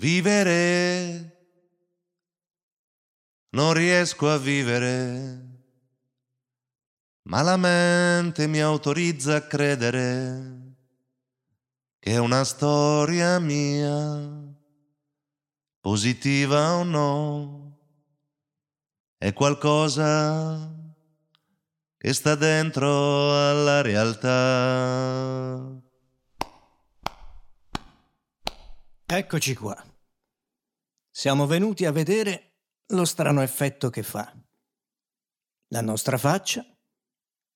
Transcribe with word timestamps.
Vivere. 0.00 1.36
Non 3.50 3.74
riesco 3.74 4.30
a 4.30 4.38
vivere. 4.38 5.48
Ma 7.24 7.42
la 7.42 7.58
mente 7.58 8.46
mi 8.46 8.62
autorizza 8.62 9.36
a 9.36 9.42
credere 9.42 10.76
che 11.98 12.12
è 12.12 12.16
una 12.16 12.44
storia 12.44 13.38
mia, 13.40 14.56
positiva 15.82 16.76
o 16.76 16.82
no, 16.82 17.78
è 19.18 19.34
qualcosa 19.34 20.74
che 21.98 22.12
sta 22.14 22.36
dentro 22.36 23.38
alla 23.50 23.82
realtà. 23.82 25.78
Eccoci 29.04 29.54
qua. 29.54 29.89
Siamo 31.12 31.46
venuti 31.46 31.84
a 31.84 31.92
vedere 31.92 32.58
lo 32.92 33.04
strano 33.04 33.42
effetto 33.42 33.90
che 33.90 34.02
fa. 34.02 34.32
La 35.68 35.80
nostra 35.80 36.16
faccia, 36.16 36.64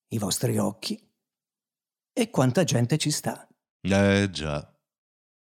i 0.08 0.18
vostri 0.18 0.58
occhi 0.58 1.00
e 2.12 2.30
quanta 2.30 2.64
gente 2.64 2.98
ci 2.98 3.10
sta. 3.10 3.46
Eh 3.80 4.28
già, 4.30 4.76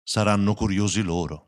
saranno 0.03 0.55
curiosi 0.55 1.03
loro. 1.03 1.47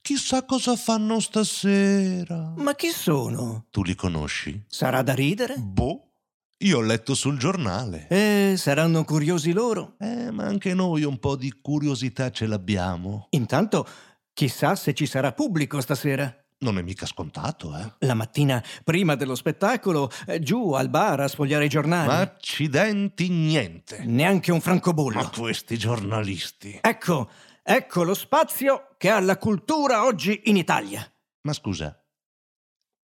Chissà 0.00 0.44
cosa 0.44 0.76
fanno 0.76 1.20
stasera. 1.20 2.54
Ma 2.56 2.74
chi 2.74 2.88
sono? 2.90 3.66
Tu 3.70 3.82
li 3.82 3.94
conosci? 3.94 4.64
Sarà 4.66 5.02
da 5.02 5.14
ridere? 5.14 5.56
Boh, 5.58 6.12
io 6.58 6.78
ho 6.78 6.80
letto 6.80 7.14
sul 7.14 7.38
giornale. 7.38 8.08
Eh, 8.08 8.54
saranno 8.56 9.04
curiosi 9.04 9.52
loro. 9.52 9.94
Eh, 10.00 10.30
ma 10.32 10.44
anche 10.44 10.74
noi 10.74 11.04
un 11.04 11.18
po' 11.18 11.36
di 11.36 11.52
curiosità 11.60 12.30
ce 12.30 12.46
l'abbiamo. 12.46 13.28
Intanto, 13.30 13.86
chissà 14.32 14.74
se 14.76 14.94
ci 14.94 15.06
sarà 15.06 15.32
pubblico 15.32 15.80
stasera. 15.80 16.36
Non 16.58 16.78
è 16.78 16.82
mica 16.82 17.06
scontato, 17.06 17.76
eh. 17.76 18.06
La 18.06 18.14
mattina 18.14 18.62
prima 18.84 19.16
dello 19.16 19.34
spettacolo, 19.34 20.10
eh, 20.26 20.38
giù 20.38 20.72
al 20.72 20.88
bar 20.88 21.20
a 21.20 21.28
sfogliare 21.28 21.64
i 21.64 21.68
giornali. 21.68 22.06
Ma 22.06 22.20
accidenti 22.20 23.28
niente. 23.28 24.04
Neanche 24.04 24.52
un 24.52 24.60
francobollo. 24.60 25.16
Ma 25.16 25.28
questi 25.28 25.76
giornalisti. 25.76 26.78
Ecco, 26.80 27.30
ecco 27.62 28.02
lo 28.04 28.14
spazio 28.14 28.94
che 28.96 29.10
ha 29.10 29.18
la 29.18 29.38
cultura 29.38 30.04
oggi 30.04 30.42
in 30.44 30.56
Italia. 30.56 31.04
Ma 31.42 31.52
scusa, 31.52 32.00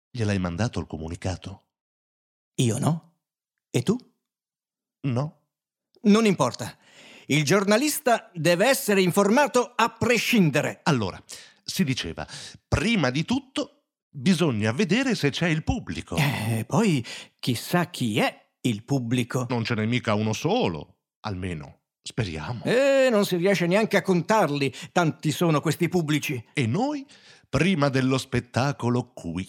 gliel'hai 0.10 0.40
mandato 0.40 0.80
il 0.80 0.88
comunicato? 0.88 1.66
Io 2.56 2.80
no? 2.80 3.18
E 3.70 3.84
tu? 3.84 3.96
No. 5.02 5.42
Non 6.02 6.26
importa. 6.26 6.76
Il 7.28 7.44
giornalista 7.44 8.30
deve 8.34 8.68
essere 8.68 9.02
informato 9.02 9.74
a 9.76 9.90
prescindere. 9.90 10.82
Allora, 10.84 11.22
si 11.64 11.84
diceva, 11.84 12.28
prima 12.68 13.10
di 13.10 13.26
tutto 13.26 13.86
bisogna 14.10 14.72
vedere 14.72 15.16
se 15.16 15.30
c'è 15.30 15.48
il 15.48 15.64
pubblico. 15.64 16.16
Eh, 16.18 16.66
poi 16.68 17.04
chissà 17.40 17.90
chi 17.90 18.20
è 18.20 18.52
il 18.62 18.84
pubblico. 18.84 19.46
Non 19.50 19.64
ce 19.64 19.76
n'è 19.76 19.86
mica 19.86 20.14
uno 20.14 20.34
solo, 20.34 20.98
almeno. 21.22 21.80
Speriamo. 22.02 22.64
E 22.66 23.08
non 23.10 23.26
si 23.26 23.38
riesce 23.38 23.66
neanche 23.66 23.96
a 23.96 24.02
contarli, 24.02 24.74
tanti 24.92 25.32
sono 25.32 25.62
questi 25.62 25.88
pubblici. 25.88 26.44
E 26.52 26.68
noi, 26.68 27.06
prima 27.48 27.88
dello 27.88 28.18
spettacolo 28.18 29.14
qui. 29.14 29.48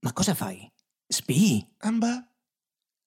Ma 0.00 0.12
cosa 0.12 0.34
fai? 0.34 0.70
Spii? 1.06 1.74
Amba, 1.78 2.24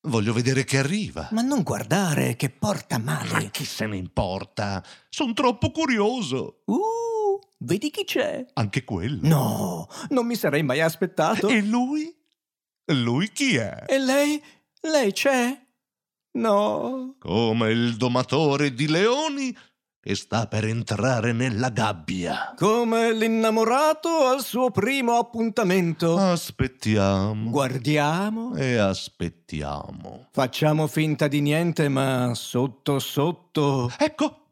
voglio 0.01 0.33
vedere 0.33 0.63
che 0.63 0.77
arriva. 0.77 1.27
Ma 1.31 1.41
non 1.41 1.63
guardare, 1.63 2.35
che 2.35 2.49
porta 2.49 2.97
Ma 2.97 3.23
male. 3.29 3.49
chi 3.51 3.65
se 3.65 3.85
ne 3.87 3.97
importa? 3.97 4.83
Sono 5.09 5.33
troppo 5.33 5.71
curioso. 5.71 6.61
Uh, 6.65 7.39
vedi 7.59 7.89
chi 7.89 8.03
c'è? 8.03 8.45
Anche 8.53 8.83
quello. 8.83 9.27
No, 9.27 9.87
non 10.09 10.25
mi 10.25 10.35
sarei 10.35 10.63
mai 10.63 10.81
aspettato. 10.81 11.47
E 11.47 11.61
lui? 11.61 12.13
Lui 12.85 13.31
chi 13.31 13.55
è? 13.57 13.83
E 13.87 13.99
lei? 13.99 14.41
Lei 14.81 15.11
c'è? 15.11 15.59
No. 16.37 17.15
Come 17.19 17.71
il 17.71 17.97
domatore 17.97 18.73
di 18.73 18.87
leoni 18.87 19.55
che 20.07 20.15
sta 20.15 20.47
per 20.47 20.63
entrare 20.63 21.33
nella 21.33 21.67
gabbia. 21.69 22.53
Come 22.55 23.11
l'innamorato 23.11 24.27
al 24.27 24.41
suo 24.41 24.71
primo 24.71 25.17
appuntamento. 25.17 26.15
Aspettiamo. 26.15 27.49
Guardiamo. 27.49 28.55
E 28.55 28.77
aspettiamo. 28.77 30.27
Facciamo 30.31 30.87
finta 30.87 31.27
di 31.27 31.41
niente, 31.41 31.89
ma 31.89 32.31
sotto 32.35 32.99
sotto. 32.99 33.91
Ecco, 33.97 34.46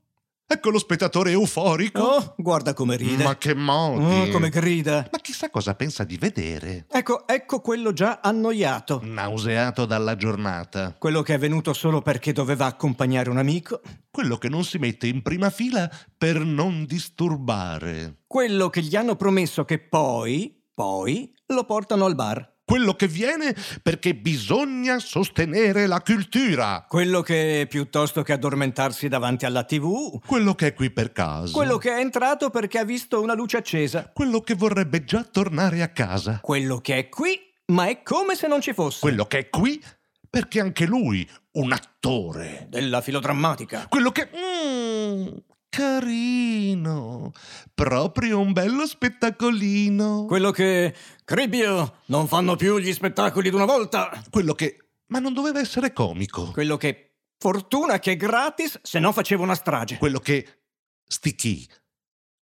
ecco 0.48 0.70
lo 0.70 0.80
spettatore 0.80 1.32
euforico. 1.32 2.02
Oh, 2.02 2.34
guarda 2.38 2.74
come 2.74 2.96
ride. 2.96 3.24
Ma 3.24 3.38
che 3.38 3.54
modi. 3.54 4.30
Oh, 4.30 4.32
come 4.32 4.50
grida. 4.50 5.08
Ma 5.12 5.20
chissà 5.20 5.50
cosa 5.50 5.76
pensa 5.76 6.04
di 6.04 6.18
vedere. 6.18 6.86
Ecco, 6.90 7.28
ecco 7.28 7.62
quello 7.62 7.94
già 7.94 8.20
annoiato. 8.22 9.02
Nauseato 9.04 9.86
dalla 9.86 10.16
giornata. 10.16 10.96
Quello 10.98 11.22
che 11.22 11.34
è 11.34 11.38
venuto 11.38 11.74
solo 11.74 12.02
perché 12.02 12.32
doveva 12.34 12.66
accompagnare 12.66 13.30
un 13.30 13.38
amico. 13.38 13.82
Quello 14.10 14.38
che 14.38 14.50
non 14.50 14.64
si 14.64 14.78
mette 14.78 15.08
in 15.08 15.22
prima 15.22 15.50
fila 15.50 15.90
per 16.18 16.40
non 16.40 16.86
disturbare. 16.86 18.22
Quello 18.28 18.70
che 18.70 18.82
gli 18.82 18.96
hanno 18.96 19.16
promesso 19.16 19.66
che 19.66 19.80
poi, 19.80 20.64
poi, 20.74 21.34
lo 21.48 21.64
portano 21.66 22.06
al 22.06 22.16
bar. 22.16 22.55
Quello 22.66 22.96
che 22.96 23.08
viene 23.08 23.56
perché 23.84 24.16
bisogna 24.16 24.98
sostenere 24.98 25.86
la 25.86 26.02
cultura. 26.02 26.84
Quello 26.90 27.22
che, 27.22 27.68
piuttosto 27.70 28.24
che 28.24 28.34
addormentarsi 28.34 29.08
davanti 29.08 29.46
alla 29.46 29.64
tv, 29.64 30.20
Quello 30.26 30.56
che 30.56 30.68
è 30.68 30.74
qui 30.74 30.90
per 30.90 31.12
caso. 31.12 31.54
quello 31.54 31.78
che 31.78 31.92
è 31.92 32.00
entrato 32.00 32.50
perché 32.50 32.80
ha 32.80 32.84
visto 32.84 33.22
una 33.22 33.36
luce 33.36 33.58
accesa, 33.58 34.10
Quello 34.12 34.42
che 34.42 34.56
vorrebbe 34.56 35.04
già 35.04 35.24
tornare 35.24 35.84
a 35.84 35.90
casa. 35.90 36.40
quello 36.42 36.80
che 36.80 36.98
è 36.98 37.08
qui, 37.10 37.40
ma 37.68 37.88
è 37.88 38.02
come 38.02 38.34
se 38.36 38.48
non 38.48 38.62
ci 38.62 38.74
fosse. 38.74 38.98
Quello 39.00 39.26
che 39.26 39.38
è 39.38 39.50
qui 39.50 39.80
perché 40.28 40.60
anche 40.60 40.86
lui 40.88 41.28
un 41.52 41.72
attore. 41.72 42.66
della 42.70 43.02
filodrammatica. 43.02 43.86
Quello 43.88 44.12
che... 44.12 44.28
Mm, 44.36 45.28
carino. 45.76 47.32
Proprio 47.74 48.40
un 48.40 48.54
bello 48.54 48.88
spettacolino. 48.88 50.26
Quello 50.26 50.52
che, 50.52 50.96
Cribio, 51.26 51.98
non 52.06 52.28
fanno 52.28 52.56
più 52.56 52.78
gli 52.78 52.94
spettacoli 52.94 53.50
d'una 53.50 53.66
volta. 53.66 54.10
Quello 54.30 54.54
che... 54.54 54.78
Ma 55.08 55.20
non 55.20 55.34
doveva 55.34 55.60
essere 55.60 55.92
comico. 55.92 56.52
Quello 56.52 56.78
che, 56.78 57.18
fortuna 57.38 58.00
che 58.00 58.14
è 58.14 58.16
gratis, 58.16 58.80
se 58.82 59.00
no 59.00 59.12
faceva 59.12 59.44
una 59.44 59.56
strage. 59.56 59.98
Quello 59.98 60.20
che... 60.20 60.62
Sti 61.08 61.36
chi? 61.36 61.70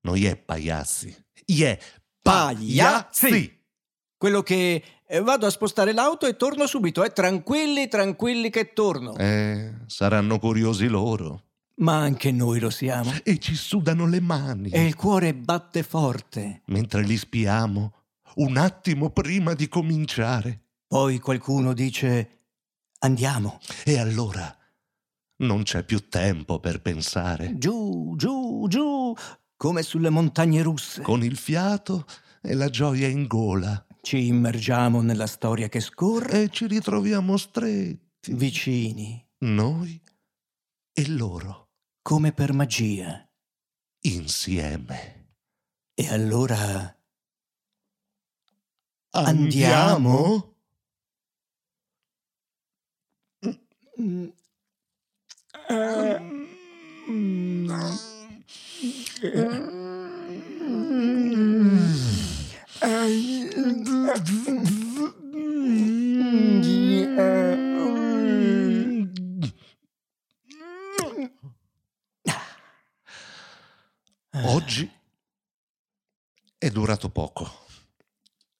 Non 0.02 0.16
è 0.16 0.36
pagliazzi. 0.36 1.16
È 1.46 1.78
Pagliazzi. 2.20 3.28
pagliazzi. 3.28 3.58
Quello 4.16 4.42
che 4.42 4.82
eh, 5.06 5.20
vado 5.20 5.46
a 5.46 5.50
spostare 5.50 5.92
l'auto 5.94 6.26
e 6.26 6.36
torno 6.36 6.66
subito, 6.66 7.02
eh. 7.04 7.10
Tranquilli, 7.10 7.88
tranquilli 7.88 8.50
che 8.50 8.72
torno. 8.72 9.16
Eh, 9.16 9.72
saranno 9.86 10.38
curiosi 10.38 10.88
loro. 10.88 11.44
Ma 11.80 11.96
anche 11.96 12.30
noi 12.30 12.60
lo 12.60 12.70
siamo. 12.70 13.10
E 13.22 13.38
ci 13.38 13.54
sudano 13.54 14.06
le 14.06 14.20
mani. 14.20 14.70
E 14.70 14.84
il 14.84 14.94
cuore 14.94 15.34
batte 15.34 15.82
forte. 15.82 16.62
Mentre 16.66 17.02
li 17.02 17.16
spiamo, 17.16 17.92
un 18.36 18.56
attimo 18.56 19.10
prima 19.10 19.54
di 19.54 19.68
cominciare. 19.68 20.60
Poi 20.86 21.18
qualcuno 21.18 21.72
dice: 21.72 22.40
Andiamo. 22.98 23.60
E 23.84 23.98
allora 23.98 24.54
non 25.38 25.62
c'è 25.62 25.82
più 25.84 26.08
tempo 26.08 26.60
per 26.60 26.82
pensare. 26.82 27.56
Giù, 27.56 28.14
giù, 28.16 28.66
giù, 28.68 29.14
come 29.56 29.82
sulle 29.82 30.10
montagne 30.10 30.62
russe. 30.62 31.00
Con 31.02 31.24
il 31.24 31.36
fiato 31.36 32.04
e 32.42 32.54
la 32.54 32.68
gioia 32.68 33.08
in 33.08 33.26
gola. 33.26 33.86
Ci 34.02 34.26
immergiamo 34.26 35.00
nella 35.02 35.26
storia 35.26 35.68
che 35.68 35.80
scorre, 35.80 36.42
E 36.44 36.48
ci 36.50 36.66
ritroviamo 36.66 37.36
stretti. 37.36 38.32
vicini, 38.34 39.26
Noi 39.40 39.98
e 40.92 41.08
loro. 41.08 41.68
Come 42.10 42.32
per 42.32 42.52
magia. 42.52 43.24
Insieme. 44.00 45.34
E 45.94 46.08
allora 46.12 46.92
Andiamo? 49.10 50.56
Mm, 54.00 54.28
Oggi 74.42 74.90
è 76.70 76.72
durato 76.72 77.10
poco, 77.10 77.66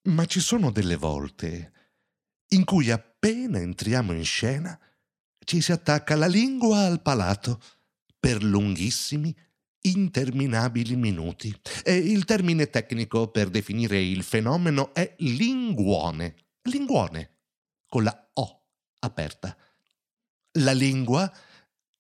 ma 0.09 0.27
ci 0.27 0.41
sono 0.41 0.73
delle 0.73 0.97
volte 0.97 1.73
in 2.49 2.65
cui 2.65 2.91
appena 2.91 3.59
entriamo 3.59 4.13
in 4.13 4.25
scena 4.25 4.77
ci 5.45 5.61
si 5.61 5.71
attacca 5.71 6.17
la 6.17 6.27
lingua 6.27 6.81
al 6.81 7.03
palato 7.03 7.63
per 8.19 8.43
lunghissimi 8.43 9.35
interminabili 9.83 10.97
minuti. 10.97 11.57
E 11.85 11.95
il 11.97 12.25
termine 12.25 12.69
tecnico 12.69 13.29
per 13.29 13.49
definire 13.49 14.03
il 14.03 14.25
fenomeno 14.25 14.93
è 14.93 15.15
linguone. 15.19 16.35
Linguone, 16.63 17.37
con 17.87 18.03
la 18.03 18.31
O 18.35 18.65
aperta. 18.99 19.57
La 20.59 20.73
lingua, 20.73 21.33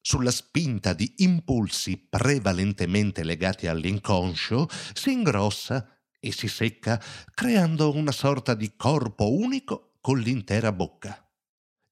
sulla 0.00 0.32
spinta 0.32 0.92
di 0.92 1.14
impulsi 1.18 1.96
prevalentemente 1.96 3.22
legati 3.22 3.68
all'inconscio, 3.68 4.68
si 4.92 5.12
ingrossa 5.12 5.94
e 6.20 6.32
si 6.32 6.46
secca, 6.46 7.02
creando 7.34 7.94
una 7.94 8.12
sorta 8.12 8.55
di 8.55 8.75
corpo 8.76 9.32
unico 9.32 9.94
con 10.00 10.19
l'intera 10.19 10.70
bocca. 10.70 11.26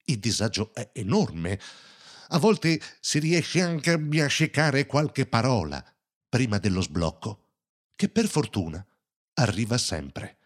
Il 0.04 0.18
disagio 0.18 0.72
è 0.74 0.90
enorme. 0.92 1.58
A 2.28 2.38
volte 2.38 2.80
si 3.00 3.18
riesce 3.18 3.62
anche 3.62 3.90
a 3.90 3.98
biascicare 3.98 4.86
qualche 4.86 5.26
parola 5.26 5.82
prima 6.28 6.58
dello 6.58 6.82
sblocco, 6.82 7.46
che 7.96 8.08
per 8.08 8.28
fortuna 8.28 8.84
arriva 9.34 9.78
sempre. 9.78 10.36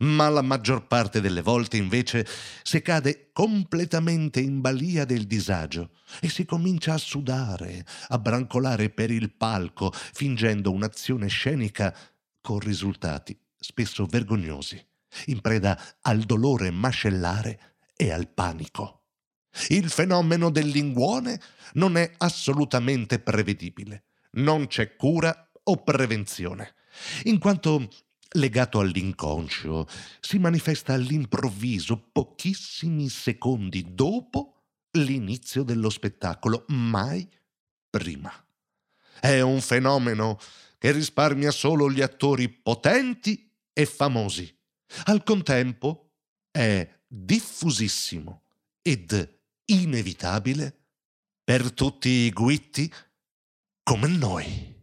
Ma 0.00 0.28
la 0.28 0.42
maggior 0.42 0.86
parte 0.86 1.20
delle 1.20 1.42
volte 1.42 1.76
invece 1.76 2.26
si 2.62 2.80
cade 2.80 3.30
completamente 3.32 4.40
in 4.40 4.60
balia 4.60 5.04
del 5.04 5.26
disagio 5.26 5.90
e 6.20 6.28
si 6.28 6.44
comincia 6.44 6.94
a 6.94 6.98
sudare, 6.98 7.84
a 8.08 8.18
brancolare 8.18 8.90
per 8.90 9.10
il 9.10 9.32
palco, 9.32 9.90
fingendo 9.92 10.70
un'azione 10.70 11.26
scenica 11.26 11.94
con 12.40 12.58
risultati 12.58 13.38
spesso 13.58 14.06
vergognosi, 14.06 14.82
in 15.26 15.40
preda 15.40 15.78
al 16.02 16.20
dolore 16.20 16.70
mascellare 16.70 17.76
e 17.96 18.10
al 18.10 18.28
panico. 18.28 19.02
Il 19.68 19.90
fenomeno 19.90 20.50
del 20.50 20.68
linguone 20.68 21.40
non 21.74 21.96
è 21.96 22.12
assolutamente 22.18 23.18
prevedibile, 23.18 24.04
non 24.32 24.66
c'è 24.66 24.96
cura 24.96 25.50
o 25.64 25.82
prevenzione, 25.82 26.74
in 27.24 27.38
quanto 27.38 27.88
legato 28.34 28.78
all'inconscio 28.78 29.88
si 30.20 30.38
manifesta 30.38 30.94
all'improvviso 30.94 32.08
pochissimi 32.12 33.08
secondi 33.08 33.92
dopo 33.94 34.54
l'inizio 34.92 35.62
dello 35.62 35.90
spettacolo, 35.90 36.64
mai 36.68 37.28
prima. 37.88 38.32
È 39.20 39.40
un 39.40 39.60
fenomeno 39.60 40.38
che 40.80 40.92
risparmia 40.92 41.50
solo 41.50 41.90
gli 41.90 42.00
attori 42.00 42.48
potenti 42.48 43.54
e 43.70 43.84
famosi. 43.84 44.50
Al 45.04 45.22
contempo 45.22 46.12
è 46.50 46.88
diffusissimo 47.06 48.44
ed 48.80 49.40
inevitabile 49.66 50.74
per 51.44 51.70
tutti 51.72 52.08
i 52.08 52.30
guitti 52.30 52.90
come 53.82 54.08
noi. 54.08 54.78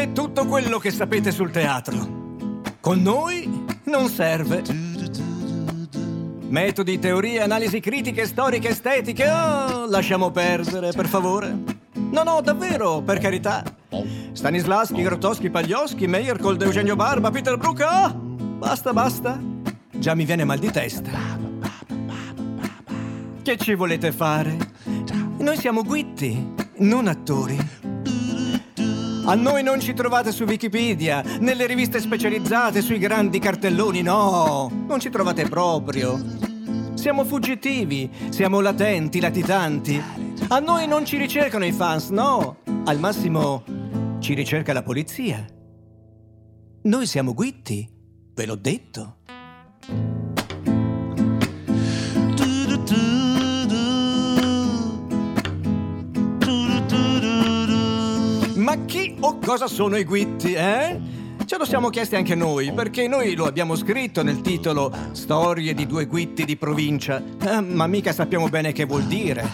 Dimenticate 0.00 0.12
tutto 0.12 0.46
quello 0.46 0.78
che 0.78 0.90
sapete 0.90 1.30
sul 1.30 1.50
teatro. 1.50 2.28
Con 2.80 3.02
noi 3.02 3.66
non 3.84 4.08
serve. 4.08 4.62
Metodi, 6.48 6.98
teorie, 6.98 7.42
analisi 7.42 7.80
critiche, 7.80 8.24
storiche, 8.24 8.70
estetiche. 8.70 9.28
Oh, 9.28 9.86
lasciamo 9.86 10.30
perdere, 10.30 10.92
per 10.92 11.06
favore. 11.06 11.54
No, 11.92 12.22
no, 12.22 12.40
davvero, 12.40 13.02
per 13.02 13.18
carità. 13.18 13.62
Stanislaschi, 14.32 15.02
Grotowski, 15.02 15.50
Paglioschi, 15.50 16.06
Meyer, 16.06 16.38
Cold 16.38 16.62
Eugenio 16.62 16.96
Barba, 16.96 17.30
Peter 17.30 17.56
Brook. 17.58 17.86
Oh, 17.86 18.10
basta, 18.58 18.92
basta. 18.92 19.38
Già 19.92 20.14
mi 20.14 20.24
viene 20.24 20.44
mal 20.44 20.58
di 20.58 20.70
testa. 20.70 21.10
Che 23.42 23.56
ci 23.58 23.74
volete 23.74 24.12
fare? 24.12 24.56
Noi 25.38 25.56
siamo 25.56 25.84
guitti, 25.84 26.54
non 26.78 27.06
attori. 27.06 27.79
A 29.30 29.36
noi 29.36 29.62
non 29.62 29.78
ci 29.78 29.94
trovate 29.94 30.32
su 30.32 30.42
Wikipedia, 30.42 31.22
nelle 31.38 31.68
riviste 31.68 32.00
specializzate, 32.00 32.82
sui 32.82 32.98
grandi 32.98 33.38
cartelloni, 33.38 34.02
no, 34.02 34.68
non 34.88 34.98
ci 34.98 35.08
trovate 35.08 35.48
proprio. 35.48 36.20
Siamo 36.94 37.24
fuggitivi, 37.24 38.10
siamo 38.30 38.58
latenti, 38.58 39.20
latitanti. 39.20 40.02
A 40.48 40.58
noi 40.58 40.88
non 40.88 41.04
ci 41.04 41.16
ricercano 41.16 41.64
i 41.64 41.70
fans, 41.70 42.08
no. 42.08 42.56
Al 42.86 42.98
massimo 42.98 43.62
ci 44.18 44.34
ricerca 44.34 44.72
la 44.72 44.82
polizia. 44.82 45.46
Noi 46.82 47.06
siamo 47.06 47.32
guitti, 47.32 47.88
ve 48.34 48.46
l'ho 48.46 48.56
detto. 48.56 49.18
Ma 58.70 58.84
chi 58.84 59.16
o 59.18 59.40
cosa 59.40 59.66
sono 59.66 59.96
i 59.96 60.04
guitti, 60.04 60.52
eh? 60.52 61.00
Ce 61.44 61.58
lo 61.58 61.64
siamo 61.64 61.88
chiesti 61.88 62.14
anche 62.14 62.36
noi, 62.36 62.72
perché 62.72 63.08
noi 63.08 63.34
lo 63.34 63.46
abbiamo 63.46 63.74
scritto 63.74 64.22
nel 64.22 64.42
titolo 64.42 64.94
Storie 65.10 65.74
di 65.74 65.86
due 65.88 66.06
guitti 66.06 66.44
di 66.44 66.56
provincia, 66.56 67.20
eh, 67.20 67.60
ma 67.60 67.88
mica 67.88 68.12
sappiamo 68.12 68.48
bene 68.48 68.70
che 68.70 68.84
vuol 68.84 69.06
dire. 69.06 69.44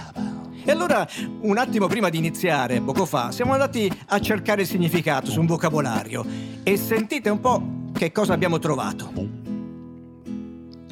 E 0.62 0.70
allora, 0.70 1.08
un 1.40 1.56
attimo 1.56 1.86
prima 1.86 2.10
di 2.10 2.18
iniziare, 2.18 2.82
poco 2.82 3.06
fa, 3.06 3.32
siamo 3.32 3.54
andati 3.54 3.90
a 4.08 4.20
cercare 4.20 4.60
il 4.60 4.68
significato 4.68 5.30
su 5.30 5.40
un 5.40 5.46
vocabolario 5.46 6.22
e 6.62 6.76
sentite 6.76 7.30
un 7.30 7.40
po' 7.40 7.62
che 7.94 8.12
cosa 8.12 8.34
abbiamo 8.34 8.58
trovato. 8.58 9.10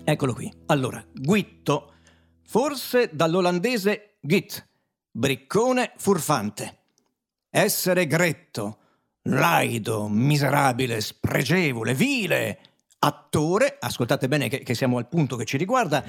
Eccolo 0.03 0.32
qui. 0.32 0.50
Allora, 0.69 1.05
guitto, 1.12 1.93
forse 2.43 3.11
dall'olandese 3.12 4.17
git, 4.23 4.67
briccone 5.11 5.93
furfante. 5.99 6.84
Essere 7.56 8.09
gretto, 8.09 8.79
laido, 9.29 10.08
miserabile, 10.08 11.01
spregevole, 11.01 11.94
vile. 11.94 12.58
Attore, 12.99 13.77
ascoltate 13.79 14.27
bene 14.27 14.49
che, 14.49 14.65
che 14.65 14.75
siamo 14.75 14.99
al 14.99 15.06
punto 15.06 15.37
che 15.37 15.44
ci 15.44 15.56
riguarda, 15.56 16.03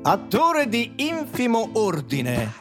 attore 0.00 0.66
di 0.70 0.94
infimo 0.96 1.72
ordine, 1.74 2.54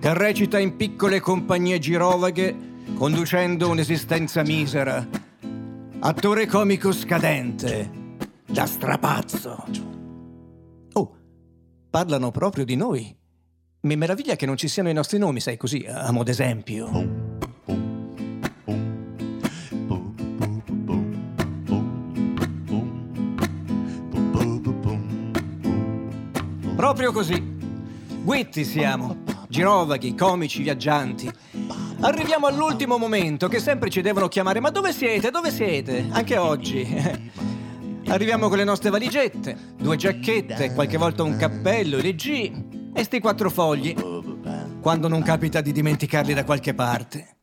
che 0.00 0.14
recita 0.14 0.58
in 0.58 0.74
piccole 0.74 1.20
compagnie 1.20 1.78
girovaghe, 1.78 2.56
conducendo 2.96 3.68
un'esistenza 3.68 4.42
misera. 4.42 5.06
Attore 6.00 6.46
comico 6.46 6.90
scadente, 6.90 7.88
da 8.46 8.66
strapazzo. 8.66 9.64
Oh, 10.94 11.16
parlano 11.88 12.32
proprio 12.32 12.64
di 12.64 12.74
noi. 12.74 13.19
Mi 13.82 13.96
meraviglia 13.96 14.36
che 14.36 14.44
non 14.44 14.58
ci 14.58 14.68
siano 14.68 14.90
i 14.90 14.92
nostri 14.92 15.16
nomi, 15.16 15.40
sai 15.40 15.56
così, 15.56 15.86
a 15.88 16.12
mod 16.12 16.28
esempio. 16.28 16.90
Proprio 26.76 27.12
così. 27.12 27.42
Guitti 28.22 28.64
siamo, 28.64 29.16
girovaghi, 29.48 30.14
comici, 30.14 30.62
viaggianti. 30.62 31.32
Arriviamo 32.00 32.48
all'ultimo 32.48 32.98
momento 32.98 33.48
che 33.48 33.60
sempre 33.60 33.88
ci 33.88 34.02
devono 34.02 34.28
chiamare. 34.28 34.60
Ma 34.60 34.68
dove 34.68 34.92
siete? 34.92 35.30
Dove 35.30 35.50
siete? 35.50 36.06
Anche 36.10 36.36
oggi. 36.36 36.86
Arriviamo 38.08 38.48
con 38.48 38.58
le 38.58 38.64
nostre 38.64 38.90
valigette, 38.90 39.56
due 39.78 39.96
giacchette, 39.96 40.74
qualche 40.74 40.98
volta 40.98 41.22
un 41.22 41.36
cappello, 41.36 41.96
i 41.96 42.14
G 42.14 42.69
e 42.92 43.04
sti 43.04 43.20
quattro 43.20 43.50
fogli, 43.50 43.94
quando 44.80 45.08
non 45.08 45.22
capita 45.22 45.60
di 45.60 45.72
dimenticarli 45.72 46.34
da 46.34 46.44
qualche 46.44 46.74
parte. 46.74 47.36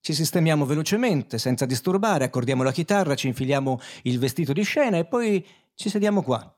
Ci 0.00 0.14
sistemiamo 0.14 0.66
velocemente, 0.66 1.38
senza 1.38 1.64
disturbare, 1.64 2.24
accordiamo 2.24 2.62
la 2.62 2.72
chitarra, 2.72 3.14
ci 3.14 3.28
infiliamo 3.28 3.80
il 4.02 4.18
vestito 4.18 4.52
di 4.52 4.62
scena 4.62 4.98
e 4.98 5.04
poi 5.04 5.46
ci 5.74 5.88
sediamo 5.88 6.22
qua, 6.22 6.54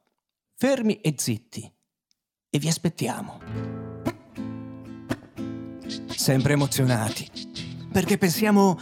fermi 0.55 1.01
e 1.01 1.15
zitti, 1.17 1.71
e 2.49 2.59
vi 2.59 2.69
aspettiamo. 2.69 3.41
Sempre 6.07 6.55
emozionati, 6.55 7.29
perché 7.93 8.17
pensiamo, 8.17 8.79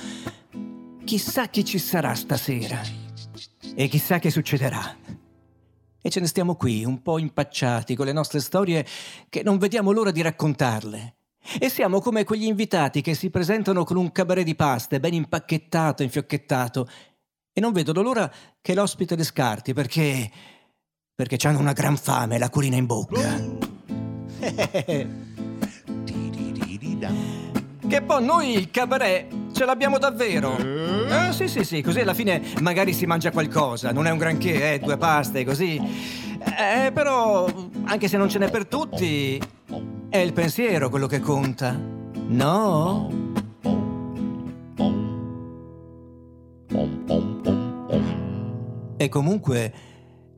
chissà 1.05 1.49
chi 1.49 1.65
ci 1.65 1.79
sarà 1.79 2.15
stasera 2.15 2.81
e 3.75 3.89
chissà 3.89 4.21
che 4.21 4.31
succederà. 4.31 4.97
E 6.05 6.11
ce 6.11 6.19
ne 6.19 6.27
stiamo 6.27 6.57
qui, 6.57 6.85
un 6.85 7.01
po' 7.01 7.19
impacciati, 7.19 7.95
con 7.95 8.07
le 8.07 8.13
nostre 8.13 8.41
storie 8.41 8.85
che 9.29 9.43
non 9.45 9.59
vediamo 9.59 9.93
l'ora 9.93 10.11
di 10.11 10.21
raccontarle. 10.21 11.15
E 11.61 11.69
siamo 11.69 12.01
come 12.01 12.25
quegli 12.25 12.45
invitati 12.45 13.01
che 13.01 13.15
si 13.15 13.31
presentano 13.31 13.85
con 13.85 13.97
un 13.97 14.11
cabaret 14.11 14.45
di 14.45 14.57
paste 14.57 14.99
ben 15.01 15.15
impacchettato, 15.15 16.03
infiocchettato, 16.03 16.89
e 17.53 17.61
non 17.61 17.73
vedono 17.73 18.03
l'ora 18.03 18.31
che 18.61 18.75
l'ospite 18.75 19.15
le 19.15 19.25
scarti 19.25 19.73
perché. 19.73 20.31
perché 21.15 21.37
hanno 21.47 21.61
una 21.61 21.73
gran 21.73 21.97
fame 21.97 22.35
e 22.35 22.39
la 22.39 22.51
curina 22.51 22.77
in 22.77 22.87
bocca. 22.87 23.41
che 27.89 28.03
poi 28.03 28.25
noi 28.25 28.57
il 28.57 28.71
cabaret 28.71 29.42
ce 29.53 29.65
l'abbiamo 29.65 29.99
davvero. 29.99 30.57
Eh, 30.57 31.33
sì, 31.33 31.49
sì, 31.49 31.65
sì, 31.65 31.83
così 31.83 32.01
alla 32.01 32.15
fine 32.15 32.43
magari 32.61 32.93
si 32.93 33.07
mangia 33.07 33.31
qualcosa. 33.31 33.93
Non 33.93 34.07
è 34.07 34.11
un 34.11 34.19
granché, 34.19 34.75
eh, 34.75 34.79
due 34.79 34.97
paste, 34.97 35.45
così. 35.45 35.77
Eh, 35.77 36.91
però, 36.93 37.47
anche 37.85 38.09
se 38.09 38.17
non 38.17 38.29
ce 38.29 38.39
n'è 38.39 38.51
per 38.51 38.67
tutti, 38.67 39.41
è 40.09 40.19
il 40.19 40.33
pensiero 40.33 40.89
quello 40.89 41.07
che 41.07 41.21
conta. 41.21 41.79
No? 42.29 43.31
E 48.97 49.09
comunque, 49.09 49.75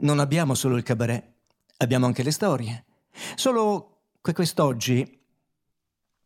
non 0.00 0.18
abbiamo 0.18 0.54
solo 0.54 0.76
il 0.76 0.83
cabaret, 0.83 1.23
abbiamo 1.78 2.06
anche 2.06 2.23
le 2.23 2.30
storie. 2.30 2.85
Solo 3.35 4.00
che 4.21 4.33
quest'oggi 4.33 5.21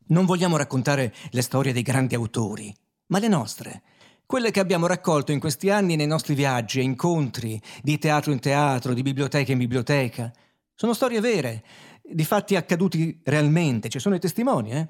non 0.09 0.27
vogliamo 0.27 0.57
raccontare 0.57 1.15
le 1.31 1.43
storie 1.43 1.73
dei 1.73 1.83
grandi 1.83 2.15
autori, 2.15 2.75
ma 3.07 3.19
le 3.19 3.29
nostre, 3.29 3.83
quelle 4.27 4.51
che 4.51 4.61
abbiamo 4.61 4.87
raccolto 4.87 5.33
in 5.33 5.41
questi 5.41 5.71
anni 5.71 5.97
nei 5.97 6.07
nostri 6.07 6.35
viaggi 6.35 6.81
e 6.81 6.83
incontri, 6.83 7.61
di 7.83 7.99
teatro 7.99 8.31
in 8.31 8.41
teatro, 8.41 8.93
di 8.93 9.01
biblioteca 9.01 9.53
in 9.53 9.59
biblioteca. 9.59 10.31
Sono 10.75 10.93
storie 10.93 11.21
vere, 11.21 11.65
di 12.03 12.25
fatti 12.25 12.55
accaduti 12.55 13.21
realmente, 13.25 13.89
ci 13.89 13.99
sono 13.99 14.15
i 14.15 14.21
testimoni, 14.21 14.73
eh? 14.73 14.89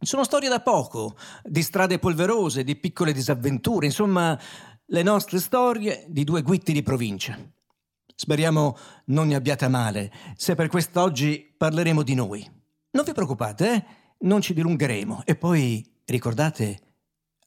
Sono 0.00 0.24
storie 0.24 0.48
da 0.48 0.60
poco, 0.60 1.16
di 1.44 1.62
strade 1.62 2.00
polverose, 2.00 2.64
di 2.64 2.74
piccole 2.74 3.12
disavventure, 3.12 3.86
insomma, 3.86 4.36
le 4.86 5.02
nostre 5.04 5.38
storie 5.38 6.04
di 6.08 6.24
due 6.24 6.42
guitti 6.42 6.72
di 6.72 6.82
provincia. 6.82 7.38
Speriamo 8.12 8.76
non 9.06 9.28
ne 9.28 9.36
abbiate 9.36 9.68
male, 9.68 10.12
se 10.34 10.56
per 10.56 10.66
quest'oggi 10.66 11.54
parleremo 11.56 12.02
di 12.02 12.14
noi. 12.14 12.50
Non 12.90 13.04
vi 13.04 13.12
preoccupate, 13.12 13.72
eh? 13.72 13.84
Non 14.22 14.40
ci 14.40 14.54
dilungheremo. 14.54 15.22
E 15.24 15.36
poi, 15.36 15.84
ricordate, 16.06 16.80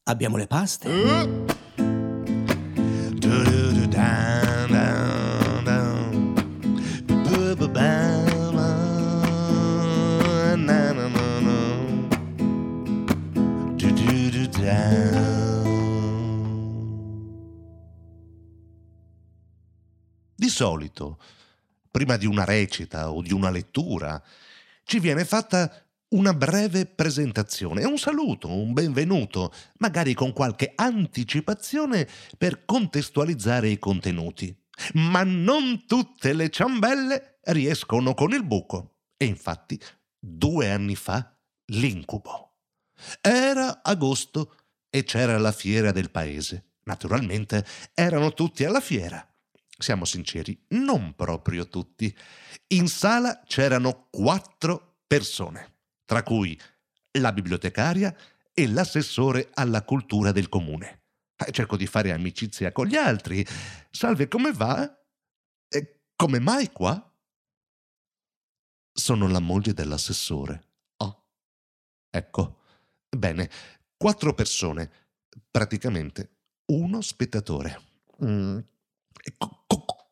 abbiamo 0.03 0.37
le 0.37 0.47
paste. 0.47 1.53
Di 20.37 20.49
solito, 20.49 21.17
prima 21.89 22.17
di 22.17 22.25
una 22.25 22.43
recita 22.43 23.11
o 23.11 23.21
di 23.21 23.33
una 23.33 23.49
lettura, 23.49 24.21
ci 24.83 24.99
viene 24.99 25.25
fatta 25.25 25.84
una 26.09 26.33
breve 26.33 26.85
presentazione 26.85 27.83
un 27.83 27.97
saluto, 27.97 28.47
un 28.47 28.73
benvenuto, 28.73 29.51
magari 29.77 30.13
con 30.13 30.33
qualche 30.33 30.71
anticipazione 30.75 32.07
per 32.37 32.65
contestualizzare 32.65 33.69
i 33.69 33.79
contenuti. 33.79 34.55
Ma 34.93 35.23
non 35.23 35.85
tutte 35.85 36.33
le 36.33 36.49
ciambelle 36.49 37.39
riescono 37.45 38.13
con 38.13 38.33
il 38.33 38.45
buco. 38.45 38.97
E 39.17 39.25
infatti, 39.25 39.79
due 40.19 40.69
anni 40.69 40.95
fa, 40.95 41.35
l'incubo. 41.67 42.57
Era 43.21 43.81
agosto 43.81 44.55
e 44.89 45.03
c'era 45.03 45.37
la 45.37 45.51
fiera 45.51 45.91
del 45.91 46.11
paese. 46.11 46.73
Naturalmente 46.83 47.65
erano 47.93 48.33
tutti 48.33 48.63
alla 48.63 48.81
fiera. 48.81 49.25
Siamo 49.77 50.05
sinceri, 50.05 50.57
non 50.69 51.15
proprio 51.15 51.67
tutti. 51.67 52.15
In 52.67 52.87
sala 52.87 53.41
c'erano 53.45 54.07
quattro 54.09 54.99
persone 55.07 55.74
tra 56.05 56.23
cui 56.23 56.59
la 57.19 57.33
bibliotecaria 57.33 58.15
e 58.53 58.67
l'assessore 58.67 59.49
alla 59.53 59.83
cultura 59.83 60.31
del 60.31 60.49
comune. 60.49 61.03
Eh, 61.35 61.51
cerco 61.51 61.75
di 61.75 61.85
fare 61.87 62.11
amicizia 62.11 62.71
con 62.71 62.87
gli 62.87 62.95
altri. 62.95 63.45
Salve, 63.91 64.27
come 64.27 64.53
va? 64.53 64.89
E 65.67 66.01
come 66.15 66.39
mai 66.39 66.71
qua? 66.71 67.11
Sono 68.93 69.27
la 69.27 69.39
moglie 69.39 69.73
dell'assessore. 69.73 70.67
Oh. 70.97 71.25
Ecco. 72.09 72.61
Bene, 73.09 73.49
quattro 73.97 74.33
persone, 74.33 74.89
praticamente 75.51 76.37
uno 76.67 77.01
spettatore. 77.01 77.81
Mm. 78.23 78.59
Co- 79.37 79.63
co- 79.64 79.64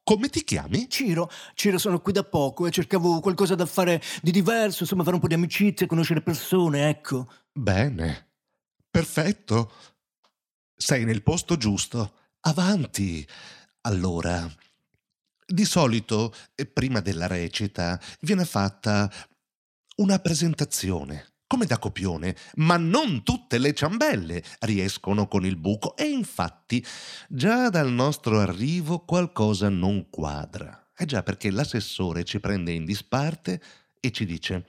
come 0.03 0.29
ti 0.29 0.43
chiami? 0.43 0.89
Ciro, 0.89 1.29
Ciro, 1.53 1.77
sono 1.77 2.01
qui 2.01 2.11
da 2.11 2.23
poco 2.23 2.67
e 2.67 2.71
cercavo 2.71 3.19
qualcosa 3.19 3.55
da 3.55 3.65
fare 3.65 4.01
di 4.21 4.31
diverso, 4.31 4.83
insomma, 4.83 5.03
fare 5.03 5.15
un 5.15 5.21
po' 5.21 5.27
di 5.27 5.33
amicizia, 5.33 5.87
conoscere 5.87 6.21
persone, 6.21 6.89
ecco. 6.89 7.31
Bene, 7.51 8.31
perfetto. 8.89 9.71
Sei 10.75 11.05
nel 11.05 11.23
posto 11.23 11.55
giusto. 11.55 12.17
Avanti. 12.41 13.25
Allora, 13.81 14.49
di 15.45 15.65
solito, 15.65 16.33
eh, 16.55 16.65
prima 16.65 16.99
della 16.99 17.27
recita, 17.27 17.99
viene 18.21 18.45
fatta 18.45 19.11
una 19.97 20.19
presentazione 20.19 21.32
come 21.53 21.67
da 21.67 21.77
copione, 21.77 22.35
ma 22.55 22.77
non 22.77 23.21
tutte 23.21 23.59
le 23.59 23.75
ciambelle 23.75 24.43
riescono 24.61 25.27
con 25.27 25.45
il 25.45 25.55
buco. 25.55 25.95
E 25.95 26.05
infatti 26.05 26.83
già 27.29 27.69
dal 27.69 27.91
nostro 27.91 28.39
arrivo 28.39 29.05
qualcosa 29.05 29.69
non 29.69 30.09
quadra. 30.09 30.89
È 30.91 31.05
già 31.05 31.21
perché 31.21 31.51
l'assessore 31.51 32.23
ci 32.23 32.39
prende 32.39 32.71
in 32.71 32.85
disparte 32.85 33.61
e 33.99 34.09
ci 34.09 34.25
dice 34.25 34.65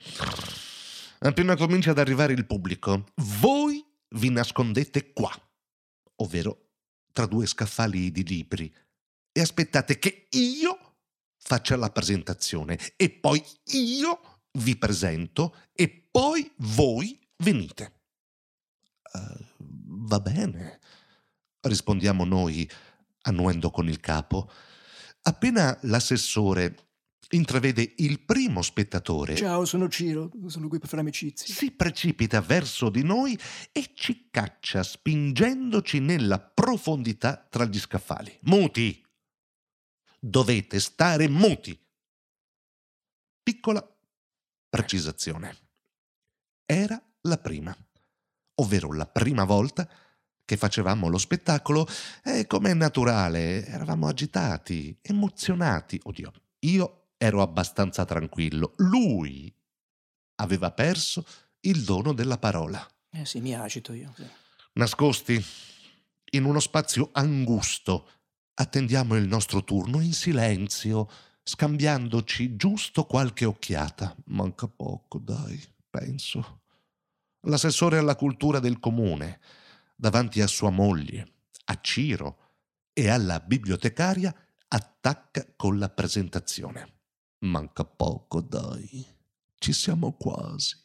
appena 1.17 1.55
comincia 1.55 1.89
ad 1.89 1.97
arrivare 1.97 2.33
il 2.33 2.45
pubblico, 2.45 3.05
voi 3.39 3.83
vi 4.09 4.29
nascondete 4.29 5.11
qua, 5.11 5.31
ovvero 6.17 6.67
tra 7.13 7.25
due 7.25 7.47
scaffali 7.47 8.11
di 8.11 8.23
libri, 8.23 8.71
e 9.31 9.41
aspettate 9.41 9.97
che 9.97 10.27
io 10.29 10.77
faccia 11.35 11.77
la 11.77 11.89
presentazione. 11.89 12.77
E 12.95 13.09
poi 13.09 13.43
io 13.71 14.34
vi 14.55 14.75
presento 14.77 15.55
e 15.73 15.89
poi 16.11 16.51
voi 16.57 17.19
venite. 17.37 17.93
Uh, 19.13 19.45
va 20.07 20.19
bene, 20.19 20.79
rispondiamo 21.61 22.25
noi, 22.25 22.69
annuendo 23.21 23.69
con 23.69 23.87
il 23.87 23.99
capo. 23.99 24.49
Appena 25.23 25.77
l'assessore 25.83 26.85
intravede 27.31 27.93
il 27.97 28.21
primo 28.21 28.61
spettatore. 28.61 29.35
Ciao, 29.35 29.65
sono 29.65 29.89
Ciro, 29.89 30.31
sono 30.47 30.67
qui 30.67 30.79
per 30.79 30.87
fare 30.87 31.01
amicizia. 31.01 31.53
Si 31.53 31.71
precipita 31.71 32.41
verso 32.41 32.89
di 32.89 33.03
noi 33.03 33.37
e 33.71 33.91
ci 33.93 34.27
caccia 34.29 34.83
spingendoci 34.83 35.99
nella 35.99 36.39
profondità 36.39 37.45
tra 37.49 37.65
gli 37.65 37.79
scaffali. 37.79 38.37
Muti! 38.43 39.03
Dovete 40.19 40.79
stare 40.79 41.27
muti! 41.27 41.79
Piccola 43.41 43.94
precisazione. 44.75 45.55
Era 46.65 47.01
la 47.21 47.37
prima, 47.37 47.75
ovvero 48.55 48.91
la 48.91 49.05
prima 49.05 49.45
volta 49.45 49.87
che 50.43 50.57
facevamo 50.57 51.07
lo 51.07 51.17
spettacolo 51.17 51.87
e 52.21 52.45
come 52.45 52.71
è 52.71 52.73
naturale, 52.73 53.65
eravamo 53.65 54.07
agitati, 54.07 54.97
emozionati. 55.01 55.99
Oddio, 56.03 56.31
io 56.59 57.07
ero 57.17 57.41
abbastanza 57.41 58.03
tranquillo. 58.03 58.73
Lui 58.77 59.53
aveva 60.35 60.71
perso 60.71 61.25
il 61.61 61.83
dono 61.83 62.13
della 62.13 62.37
parola. 62.37 62.85
Eh 63.11 63.25
sì, 63.25 63.39
mi 63.39 63.55
agito 63.55 63.93
io. 63.93 64.13
Nascosti 64.73 65.43
in 66.31 66.43
uno 66.43 66.59
spazio 66.59 67.09
angusto, 67.13 68.09
attendiamo 68.55 69.15
il 69.15 69.25
nostro 69.25 69.63
turno 69.63 70.01
in 70.01 70.11
silenzio 70.11 71.09
scambiandoci 71.47 72.55
giusto 72.55 73.05
qualche 73.05 73.45
occhiata. 73.45 74.15
Manca 74.25 74.67
poco, 74.67 75.19
dai, 75.19 75.61
penso. 75.89 76.61
L'assessore 77.41 77.99
alla 77.99 78.15
cultura 78.15 78.59
del 78.59 78.79
comune, 78.79 79.39
davanti 79.95 80.41
a 80.41 80.47
sua 80.47 80.71
moglie, 80.71 81.33
a 81.65 81.79
Ciro 81.79 82.39
e 82.91 83.09
alla 83.09 83.39
bibliotecaria, 83.39 84.35
attacca 84.67 85.45
con 85.55 85.77
la 85.77 85.89
presentazione. 85.89 86.93
Manca 87.39 87.85
poco, 87.85 88.41
dai. 88.41 89.05
Ci 89.55 89.71
siamo 89.71 90.13
quasi. 90.13 90.75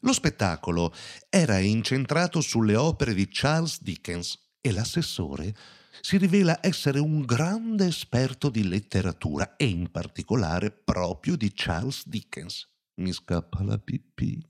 Lo 0.00 0.12
spettacolo 0.12 0.94
era 1.28 1.58
incentrato 1.58 2.40
sulle 2.40 2.76
opere 2.76 3.12
di 3.12 3.26
Charles 3.28 3.82
Dickens 3.82 4.38
e 4.60 4.70
l'assessore 4.70 5.52
si 6.00 6.16
rivela 6.16 6.58
essere 6.60 6.98
un 6.98 7.22
grande 7.22 7.86
esperto 7.86 8.48
di 8.48 8.66
letteratura 8.66 9.56
e 9.56 9.66
in 9.66 9.90
particolare 9.90 10.70
proprio 10.70 11.36
di 11.36 11.52
Charles 11.54 12.06
Dickens. 12.06 12.68
Mi 12.96 13.12
scappa 13.12 13.62
la 13.62 13.78
pipì, 13.78 14.40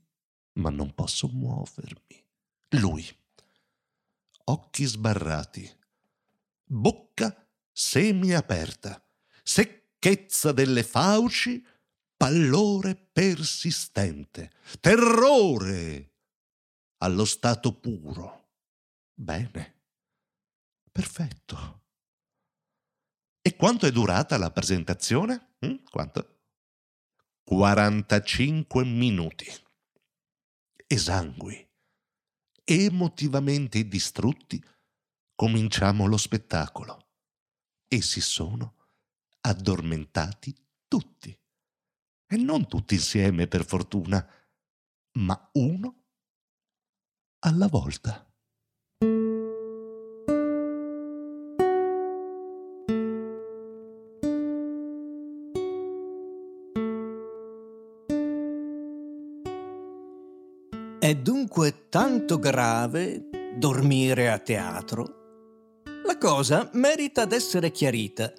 ma 0.53 0.69
non 0.69 0.93
posso 0.93 1.27
muovermi. 1.27 2.23
Lui. 2.69 3.05
Occhi 4.45 4.85
sbarrati. 4.85 5.69
Bocca 6.65 7.47
semiaperta. 7.71 9.03
Secchezza 9.43 10.51
delle 10.51 10.83
fauci. 10.83 11.65
Pallore 12.17 12.95
persistente. 12.95 14.51
Terrore 14.79 16.11
allo 16.97 17.25
stato 17.25 17.73
puro. 17.73 18.49
Bene. 19.13 19.74
Perfetto. 20.95 21.81
E 23.41 23.57
quanto 23.57 23.85
è 23.85 23.91
durata 23.91 24.37
la 24.37 24.49
presentazione? 24.49 25.57
Mm? 25.65 25.83
Quanto? 25.91 26.43
45 27.43 28.85
minuti. 28.85 29.45
Esangui, 30.87 31.69
emotivamente 32.63 33.85
distrutti, 33.89 34.63
cominciamo 35.35 36.05
lo 36.05 36.15
spettacolo 36.15 37.09
e 37.89 38.01
si 38.01 38.21
sono 38.21 38.75
addormentati 39.41 40.55
tutti. 40.87 41.37
E 42.25 42.37
non 42.37 42.69
tutti 42.69 42.93
insieme, 42.93 43.47
per 43.47 43.65
fortuna, 43.65 44.25
ma 45.19 45.49
uno 45.55 46.05
alla 47.39 47.67
volta. 47.67 48.24
È 61.05 61.13
dunque 61.13 61.85
tanto 61.89 62.39
grave 62.39 63.29
dormire 63.55 64.31
a 64.31 64.39
teatro? 64.39 65.83
La 66.03 66.17
cosa 66.17 66.67
merita 66.73 67.25
d'essere 67.25 67.69
chiarita. 67.69 68.33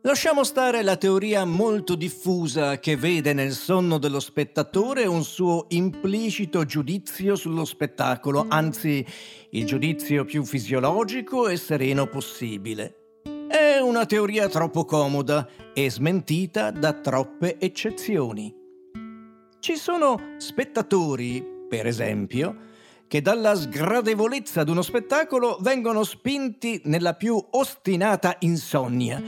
Lasciamo 0.00 0.44
stare 0.44 0.82
la 0.82 0.96
teoria 0.96 1.44
molto 1.44 1.94
diffusa 1.94 2.78
che 2.78 2.96
vede 2.96 3.34
nel 3.34 3.52
sonno 3.52 3.98
dello 3.98 4.18
spettatore 4.18 5.04
un 5.04 5.22
suo 5.22 5.66
implicito 5.68 6.64
giudizio 6.64 7.36
sullo 7.36 7.66
spettacolo, 7.66 8.46
anzi 8.48 9.04
il 9.50 9.66
giudizio 9.66 10.24
più 10.24 10.46
fisiologico 10.46 11.48
e 11.48 11.58
sereno 11.58 12.06
possibile. 12.06 13.20
È 13.46 13.76
una 13.78 14.06
teoria 14.06 14.48
troppo 14.48 14.86
comoda 14.86 15.46
e 15.74 15.90
smentita 15.90 16.70
da 16.70 16.94
troppe 16.94 17.58
eccezioni. 17.58 18.56
Ci 19.60 19.76
sono 19.76 20.36
spettatori, 20.38 21.56
per 21.68 21.86
esempio, 21.86 22.56
che 23.08 23.22
dalla 23.22 23.54
sgradevolezza 23.54 24.64
d'uno 24.64 24.82
spettacolo 24.82 25.58
vengono 25.60 26.04
spinti 26.04 26.80
nella 26.84 27.14
più 27.14 27.42
ostinata 27.50 28.36
insonnia. 28.40 29.22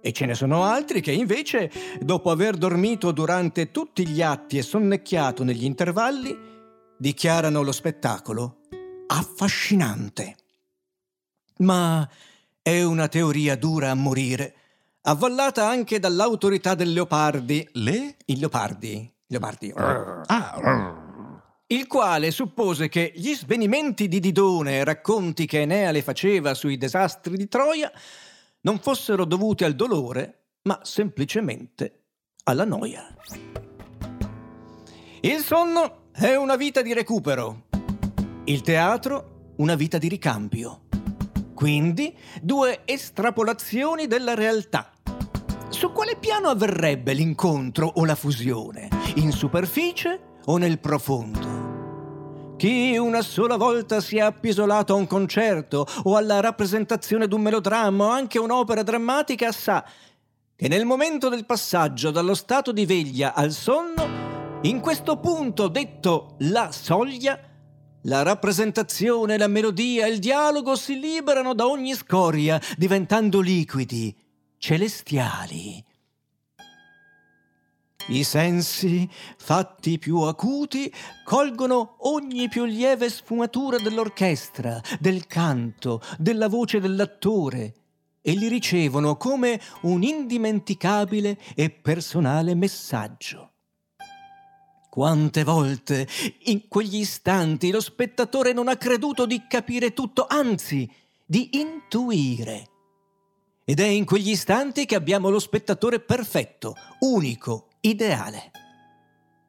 E 0.00 0.12
ce 0.12 0.26
ne 0.26 0.34
sono 0.34 0.64
altri 0.64 1.00
che 1.00 1.12
invece, 1.12 1.70
dopo 2.00 2.30
aver 2.30 2.56
dormito 2.56 3.12
durante 3.12 3.70
tutti 3.70 4.06
gli 4.06 4.22
atti 4.22 4.56
e 4.58 4.62
sonnecchiato 4.62 5.44
negli 5.44 5.64
intervalli, 5.64 6.36
dichiarano 6.96 7.62
lo 7.62 7.72
spettacolo 7.72 8.60
affascinante. 9.08 10.36
Ma 11.58 12.08
è 12.62 12.82
una 12.82 13.08
teoria 13.08 13.56
dura 13.56 13.90
a 13.90 13.94
morire, 13.94 14.54
avvallata 15.02 15.66
anche 15.66 15.98
dall'autorità 15.98 16.74
del 16.74 16.92
Leopardi. 16.92 17.68
Le? 17.72 18.16
Il 18.26 18.38
Leopardi. 18.38 19.12
Leopardi. 19.26 19.72
Ah, 19.74 21.07
il 21.70 21.86
quale 21.86 22.30
suppose 22.30 22.88
che 22.88 23.12
gli 23.14 23.34
svenimenti 23.34 24.08
di 24.08 24.20
Didone 24.20 24.78
e 24.78 24.84
racconti 24.84 25.44
che 25.44 25.60
Enea 25.60 25.90
le 25.90 26.02
faceva 26.02 26.54
sui 26.54 26.78
disastri 26.78 27.36
di 27.36 27.46
Troia 27.46 27.92
non 28.62 28.78
fossero 28.78 29.26
dovuti 29.26 29.64
al 29.64 29.74
dolore, 29.74 30.44
ma 30.62 30.80
semplicemente 30.82 32.04
alla 32.44 32.64
noia. 32.64 33.06
Il 35.20 35.40
sonno 35.40 36.08
è 36.12 36.34
una 36.36 36.56
vita 36.56 36.80
di 36.80 36.94
recupero, 36.94 37.66
il 38.44 38.62
teatro 38.62 39.52
una 39.56 39.74
vita 39.74 39.98
di 39.98 40.08
ricambio. 40.08 40.86
Quindi 41.52 42.16
due 42.40 42.82
estrapolazioni 42.86 44.06
della 44.06 44.34
realtà. 44.34 44.92
Su 45.68 45.92
quale 45.92 46.16
piano 46.16 46.48
avverrebbe 46.48 47.12
l'incontro 47.12 47.92
o 47.96 48.06
la 48.06 48.14
fusione? 48.14 48.88
In 49.16 49.32
superficie 49.32 50.36
o 50.46 50.56
nel 50.56 50.78
profondo? 50.78 51.47
Chi 52.58 52.96
una 52.96 53.22
sola 53.22 53.56
volta 53.56 54.00
si 54.00 54.16
è 54.16 54.20
appisolato 54.20 54.92
a 54.92 54.96
un 54.96 55.06
concerto 55.06 55.86
o 56.02 56.16
alla 56.16 56.40
rappresentazione 56.40 57.28
d'un 57.28 57.40
melodramma 57.40 58.06
o 58.06 58.08
anche 58.08 58.40
un'opera 58.40 58.82
drammatica 58.82 59.52
sa 59.52 59.84
che 60.56 60.66
nel 60.66 60.84
momento 60.84 61.28
del 61.28 61.46
passaggio 61.46 62.10
dallo 62.10 62.34
stato 62.34 62.72
di 62.72 62.84
veglia 62.84 63.32
al 63.32 63.52
sonno, 63.52 64.58
in 64.62 64.80
questo 64.80 65.18
punto 65.18 65.68
detto 65.68 66.34
la 66.38 66.72
soglia, 66.72 67.38
la 68.02 68.22
rappresentazione, 68.22 69.38
la 69.38 69.46
melodia 69.46 70.06
e 70.06 70.10
il 70.10 70.18
dialogo 70.18 70.74
si 70.74 70.98
liberano 70.98 71.54
da 71.54 71.68
ogni 71.68 71.94
scoria, 71.94 72.60
diventando 72.76 73.38
liquidi, 73.38 74.12
celestiali. 74.58 75.87
I 78.10 78.24
sensi, 78.24 79.08
fatti 79.36 79.98
più 79.98 80.20
acuti, 80.20 80.90
colgono 81.24 81.96
ogni 82.00 82.48
più 82.48 82.64
lieve 82.64 83.10
sfumatura 83.10 83.78
dell'orchestra, 83.78 84.80
del 84.98 85.26
canto, 85.26 86.00
della 86.18 86.48
voce 86.48 86.80
dell'attore 86.80 87.74
e 88.22 88.32
li 88.32 88.48
ricevono 88.48 89.16
come 89.16 89.60
un 89.82 90.02
indimenticabile 90.02 91.38
e 91.54 91.68
personale 91.68 92.54
messaggio. 92.54 93.52
Quante 94.88 95.44
volte 95.44 96.08
in 96.46 96.66
quegli 96.66 96.96
istanti 96.96 97.70
lo 97.70 97.80
spettatore 97.80 98.54
non 98.54 98.68
ha 98.68 98.76
creduto 98.76 99.26
di 99.26 99.46
capire 99.46 99.92
tutto, 99.92 100.26
anzi 100.26 100.90
di 101.26 101.58
intuire. 101.58 102.70
Ed 103.66 103.80
è 103.80 103.86
in 103.86 104.06
quegli 104.06 104.30
istanti 104.30 104.86
che 104.86 104.94
abbiamo 104.94 105.28
lo 105.28 105.38
spettatore 105.38 106.00
perfetto, 106.00 106.74
unico, 107.00 107.67
ideale. 107.88 108.50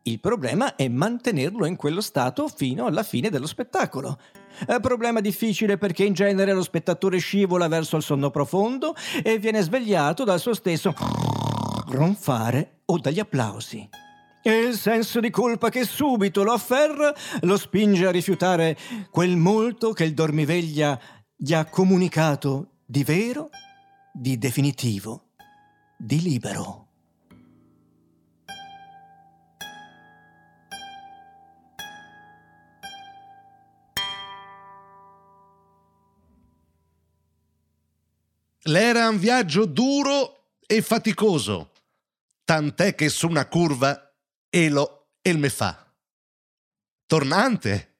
Il 0.03 0.19
problema 0.19 0.75
è 0.75 0.87
mantenerlo 0.87 1.65
in 1.65 1.75
quello 1.75 2.01
stato 2.01 2.47
fino 2.47 2.85
alla 2.85 3.03
fine 3.03 3.29
dello 3.29 3.45
spettacolo. 3.45 4.17
È 4.65 4.79
problema 4.79 5.19
difficile 5.19 5.77
perché 5.77 6.03
in 6.03 6.13
genere 6.13 6.53
lo 6.53 6.63
spettatore 6.63 7.19
scivola 7.19 7.67
verso 7.67 7.97
il 7.97 8.03
sonno 8.03 8.31
profondo 8.31 8.95
e 9.23 9.37
viene 9.37 9.61
svegliato 9.61 10.23
dal 10.23 10.39
suo 10.39 10.53
stesso 10.53 10.93
ronfare 11.89 12.81
o 12.85 12.97
dagli 12.97 13.19
applausi. 13.19 13.87
E 14.41 14.59
il 14.59 14.75
senso 14.75 15.19
di 15.19 15.29
colpa 15.29 15.69
che 15.69 15.83
subito 15.83 16.43
lo 16.43 16.53
afferra 16.53 17.13
lo 17.41 17.57
spinge 17.57 18.07
a 18.07 18.11
rifiutare 18.11 18.77
quel 19.11 19.35
molto 19.35 19.91
che 19.91 20.05
il 20.05 20.13
dormiveglia 20.13 20.99
gli 21.35 21.53
ha 21.53 21.65
comunicato 21.65 22.77
di 22.85 23.03
vero, 23.03 23.49
di 24.13 24.37
definitivo, 24.37 25.33
di 25.97 26.21
libero. 26.21 26.88
L'era 38.63 39.07
un 39.07 39.17
viaggio 39.17 39.65
duro 39.65 40.57
e 40.65 40.81
faticoso, 40.81 41.71
tant'è 42.43 42.93
che 42.93 43.09
su 43.09 43.27
una 43.27 43.47
curva 43.47 44.13
Elo 44.49 45.11
el 45.21 45.37
me 45.37 45.49
fa. 45.49 45.89
Tornante? 47.05 47.97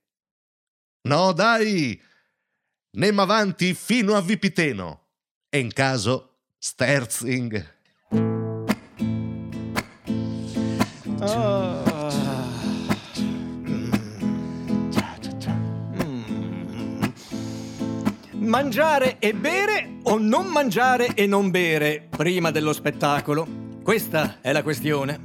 No, 1.04 1.32
dai! 1.32 2.00
Nemo 2.92 3.22
avanti 3.22 3.74
fino 3.74 4.16
a 4.16 4.22
Vipiteno 4.22 5.08
e 5.50 5.60
in 5.60 5.72
caso 5.72 6.40
Sterzing. 6.58 7.78
Oh. 11.22 11.79
Mangiare 18.50 19.18
e 19.20 19.36
bere 19.36 20.00
o 20.06 20.18
non 20.18 20.48
mangiare 20.48 21.14
e 21.14 21.28
non 21.28 21.52
bere 21.52 22.08
prima 22.10 22.50
dello 22.50 22.74
spettacolo? 22.74 23.46
Questa 23.84 24.38
è 24.42 24.52
la 24.52 24.64
questione. 24.64 25.20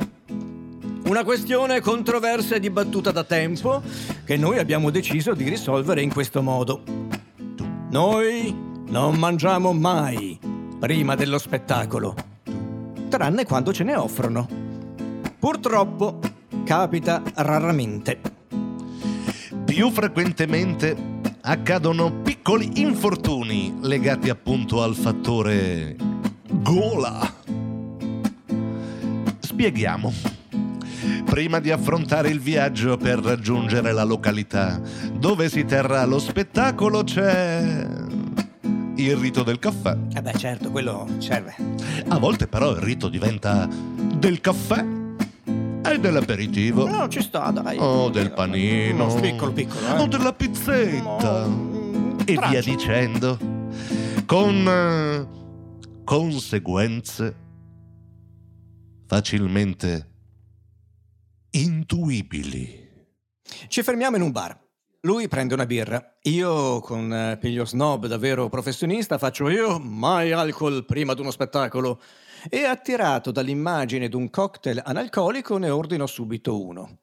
Una 1.07 1.25
questione 1.25 1.81
controversa 1.81 2.57
e 2.57 2.61
dibattuta 2.61 3.13
da 3.13 3.25
tempo 3.25 3.81
che 4.27 4.37
noi 4.37 4.59
abbiamo 4.59 4.91
deciso 4.91 5.33
di 5.33 5.49
risolvere 5.49 6.03
in 6.03 6.13
questo 6.13 6.43
modo. 6.43 6.83
Noi, 7.89 8.55
non 8.89 9.15
mangiamo 9.17 9.73
mai 9.73 10.39
prima 10.79 11.15
dello 11.15 11.39
spettacolo, 11.39 12.15
tranne 13.09 13.47
quando 13.47 13.73
ce 13.73 13.85
ne 13.85 13.97
offrono. 13.97 14.47
Purtroppo 15.39 16.19
capita 16.63 17.23
raramente. 17.37 18.21
Più 19.65 19.91
frequentemente 19.91 20.95
accadono 21.41 22.13
piccoli 22.13 22.34
infortuni 22.75 23.75
legati 23.81 24.29
appunto 24.29 24.83
al 24.83 24.95
fattore 24.95 25.97
gola. 26.47 27.33
Spieghiamo. 29.39 30.13
Prima 31.25 31.59
di 31.59 31.71
affrontare 31.71 32.29
il 32.29 32.41
viaggio 32.41 32.99
per 32.99 33.21
raggiungere 33.21 33.93
la 33.93 34.05
località 34.05 34.79
dove 35.15 35.49
si 35.49 35.65
terrà 35.65 36.05
lo 36.05 36.19
spettacolo 36.19 37.03
c'è 37.03 37.87
il 38.97 39.17
rito 39.17 39.43
del 39.43 39.59
caffè. 39.59 39.97
Eh 40.15 40.21
beh, 40.21 40.35
certo, 40.37 40.71
quello 40.71 41.09
serve. 41.19 41.57
A 42.09 42.19
volte 42.19 42.47
però 42.47 42.73
il 42.73 42.77
rito 42.77 43.09
diventa 43.09 43.67
del 44.17 44.43
caffè 44.43 44.85
e 45.83 45.99
dell'aperitivo. 45.99 46.87
No, 46.89 47.09
ci 47.09 47.23
sta, 47.23 47.51
dai. 47.51 47.79
O 47.79 48.11
del 48.11 48.33
panino. 48.33 49.07
No, 49.07 49.15
piccolo, 49.21 49.53
piccolo, 49.53 49.97
eh. 49.97 50.03
O 50.03 50.07
della 50.07 50.33
pizzetta. 50.35 51.47
No, 51.47 51.74
E 52.27 52.39
via 52.49 52.63
dicendo. 52.63 53.39
Con 54.25 54.67
eh, 54.67 55.29
conseguenze 56.05 57.37
facilmente 59.07 60.11
intuibili. 61.51 62.89
Ci 63.69 63.83
fermiamo 63.83 64.17
in 64.17 64.23
un 64.23 64.31
bar. 64.31 64.59
Lui 65.03 65.29
prende 65.29 65.53
una 65.53 65.67
birra. 65.67 66.17
Io, 66.23 66.81
con 66.81 67.13
eh, 67.13 67.37
piglio 67.39 67.67
snob 67.67 68.07
davvero 68.07 68.49
professionista, 68.49 69.19
faccio 69.19 69.51
io 69.51 69.79
mai 69.79 70.33
alcol 70.33 70.87
prima 70.87 71.13
di 71.13 71.21
uno 71.21 71.31
spettacolo. 71.31 72.01
E 72.49 72.65
attirato 72.65 73.31
dall'immagine 73.31 74.09
di 74.09 74.17
un 74.17 74.31
cocktail 74.31 74.81
analcolico, 74.83 75.59
ne 75.59 75.69
ordino 75.69 76.07
subito 76.07 76.65
uno. 76.65 76.99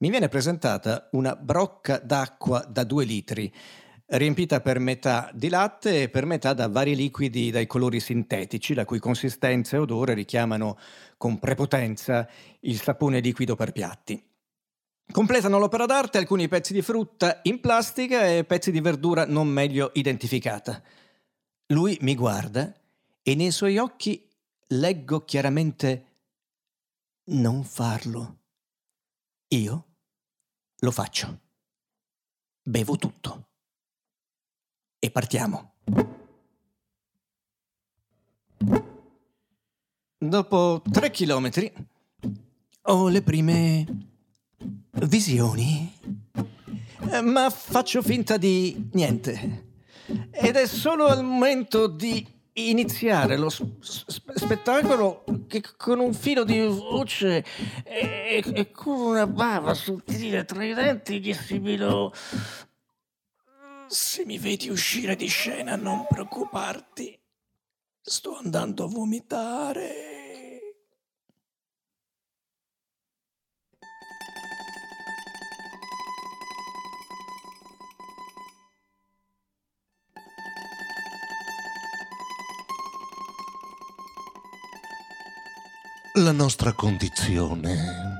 Mi 0.00 0.10
viene 0.10 0.28
presentata 0.28 1.08
una 1.12 1.36
brocca 1.36 1.98
d'acqua 1.98 2.64
da 2.66 2.84
due 2.84 3.04
litri, 3.04 3.52
riempita 4.10 4.60
per 4.60 4.78
metà 4.78 5.30
di 5.32 5.48
latte 5.48 6.02
e 6.02 6.08
per 6.08 6.26
metà 6.26 6.52
da 6.52 6.68
vari 6.68 6.96
liquidi 6.96 7.50
dai 7.50 7.66
colori 7.66 8.00
sintetici, 8.00 8.74
la 8.74 8.84
cui 8.84 8.98
consistenza 8.98 9.76
e 9.76 9.80
odore 9.80 10.14
richiamano 10.14 10.78
con 11.16 11.38
prepotenza 11.38 12.28
il 12.60 12.80
sapone 12.80 13.20
liquido 13.20 13.54
per 13.54 13.72
piatti. 13.72 14.22
Completano 15.12 15.58
l'opera 15.58 15.86
d'arte 15.86 16.18
alcuni 16.18 16.48
pezzi 16.48 16.72
di 16.72 16.82
frutta 16.82 17.40
in 17.44 17.60
plastica 17.60 18.26
e 18.26 18.44
pezzi 18.44 18.70
di 18.70 18.80
verdura 18.80 19.26
non 19.26 19.48
meglio 19.48 19.90
identificata. 19.94 20.82
Lui 21.68 21.98
mi 22.02 22.14
guarda 22.14 22.72
e 23.22 23.34
nei 23.34 23.50
suoi 23.50 23.78
occhi 23.78 24.28
leggo 24.68 25.24
chiaramente 25.24 26.06
non 27.30 27.64
farlo. 27.64 28.38
Io 29.48 29.86
lo 30.78 30.90
faccio. 30.90 31.40
Bevo 32.62 32.96
tutto. 32.96 33.49
E 35.02 35.10
partiamo. 35.10 35.72
Dopo 40.18 40.82
tre 40.90 41.10
chilometri 41.10 41.72
ho 42.82 43.08
le 43.08 43.22
prime 43.22 43.86
visioni, 45.06 45.92
Eh, 47.12 47.22
ma 47.22 47.48
faccio 47.50 48.02
finta 48.02 48.36
di 48.36 48.88
niente. 48.92 49.68
Ed 50.30 50.54
è 50.56 50.66
solo 50.66 51.06
al 51.06 51.24
momento 51.24 51.86
di 51.88 52.24
iniziare 52.52 53.36
lo 53.38 53.48
s- 53.48 53.64
s- 53.80 54.14
spettacolo 54.34 55.24
che 55.48 55.62
con 55.76 55.98
un 55.98 56.12
filo 56.12 56.44
di 56.44 56.60
voce 56.66 57.44
e, 57.84 58.42
e 58.44 58.70
con 58.70 59.00
una 59.00 59.26
bava 59.26 59.72
sottile 59.72 60.44
tra 60.44 60.62
i 60.64 60.74
denti 60.74 61.20
gli 61.20 61.32
sibilo 61.32 62.12
se 63.90 64.24
mi 64.24 64.38
vedi 64.38 64.68
uscire 64.68 65.16
di 65.16 65.26
scena 65.26 65.74
non 65.74 66.06
preoccuparti. 66.08 67.20
Sto 68.00 68.36
andando 68.36 68.84
a 68.84 68.86
vomitare. 68.86 70.08
La 86.14 86.32
nostra 86.32 86.72
condizione 86.74 88.18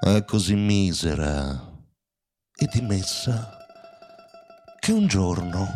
è 0.00 0.24
così 0.24 0.54
misera 0.54 1.70
e 2.56 2.66
dimessa 2.66 3.57
che 4.88 4.94
un 4.94 5.06
giorno, 5.06 5.68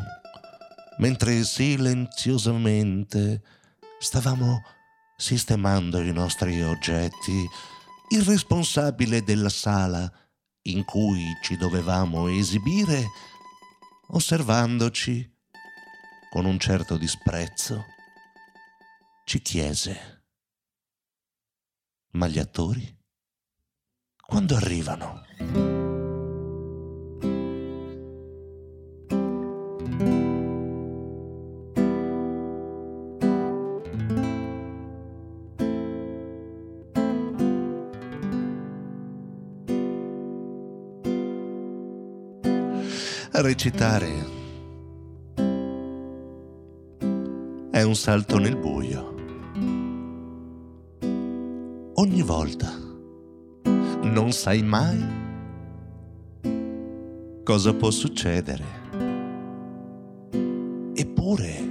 mentre 0.97 1.45
silenziosamente 1.45 3.43
stavamo 3.99 4.63
sistemando 5.19 6.01
i 6.01 6.13
nostri 6.13 6.63
oggetti, 6.63 7.47
il 8.09 8.23
responsabile 8.23 9.23
della 9.23 9.51
sala 9.51 10.11
in 10.63 10.87
cui 10.87 11.27
ci 11.43 11.59
dovevamo 11.59 12.29
esibire, 12.29 13.05
osservandoci 14.13 15.31
con 16.31 16.47
un 16.47 16.59
certo 16.59 16.97
disprezzo, 16.97 17.85
ci 19.27 19.43
chiese 19.43 20.25
ma 22.13 22.29
gli 22.29 22.39
attori? 22.39 22.99
Quando 24.27 24.57
arrivano? 24.57 25.72
Recitare 43.43 44.09
è 47.73 47.83
un 47.83 47.95
salto 47.97 48.39
nel 48.39 48.57
buio 48.57 49.15
ogni 51.95 52.23
volta. 52.23 52.71
Non 54.03 54.31
sai 54.31 54.63
mai 54.63 55.05
cosa 57.43 57.75
può 57.75 57.91
succedere. 57.91 58.65
Eppure 60.95 61.71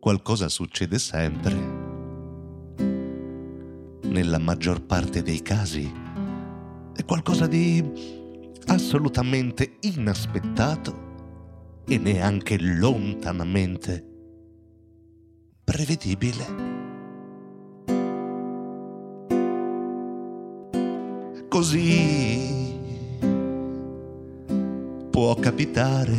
qualcosa 0.00 0.48
succede 0.48 0.98
sempre. 0.98 1.54
Nella 4.02 4.38
maggior 4.38 4.82
parte 4.82 5.22
dei 5.22 5.42
casi 5.42 5.88
è 6.92 7.04
qualcosa 7.04 7.46
di 7.46 8.24
assolutamente 8.66 9.76
inaspettato 9.80 11.04
e 11.86 11.98
neanche 11.98 12.58
lontanamente 12.58 14.04
prevedibile. 15.64 16.74
Così 21.48 22.74
può 25.10 25.34
capitare 25.36 26.14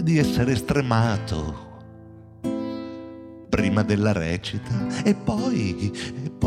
di 0.00 0.18
essere 0.18 0.54
stremato 0.54 1.64
prima 3.48 3.82
della 3.82 4.12
recita 4.12 5.02
e 5.02 5.14
poi, 5.14 5.90
e 6.24 6.30
poi 6.30 6.46